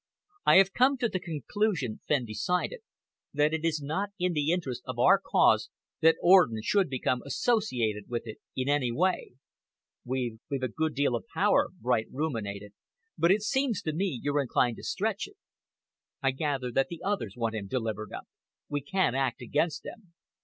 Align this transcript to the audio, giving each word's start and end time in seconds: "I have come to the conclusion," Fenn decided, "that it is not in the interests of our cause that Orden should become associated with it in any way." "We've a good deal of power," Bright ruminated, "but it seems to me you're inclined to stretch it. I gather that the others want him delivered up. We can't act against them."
"I 0.47 0.55
have 0.55 0.73
come 0.73 0.97
to 0.97 1.09
the 1.09 1.19
conclusion," 1.19 1.99
Fenn 2.07 2.25
decided, 2.25 2.79
"that 3.35 3.53
it 3.53 3.63
is 3.63 3.83
not 3.83 4.09
in 4.17 4.33
the 4.33 4.51
interests 4.51 4.81
of 4.87 4.97
our 4.97 5.21
cause 5.23 5.69
that 5.99 6.15
Orden 6.23 6.59
should 6.63 6.89
become 6.89 7.21
associated 7.23 8.05
with 8.09 8.25
it 8.25 8.39
in 8.55 8.67
any 8.67 8.91
way." 8.91 9.33
"We've 10.03 10.39
a 10.49 10.67
good 10.69 10.95
deal 10.95 11.15
of 11.15 11.27
power," 11.27 11.67
Bright 11.79 12.07
ruminated, 12.11 12.73
"but 13.15 13.29
it 13.31 13.43
seems 13.43 13.83
to 13.83 13.93
me 13.93 14.19
you're 14.23 14.41
inclined 14.41 14.77
to 14.77 14.83
stretch 14.83 15.27
it. 15.27 15.37
I 16.23 16.31
gather 16.31 16.71
that 16.71 16.87
the 16.87 17.03
others 17.03 17.35
want 17.37 17.53
him 17.53 17.67
delivered 17.67 18.11
up. 18.11 18.27
We 18.69 18.81
can't 18.81 19.15
act 19.15 19.39
against 19.43 19.83
them." 19.83 20.15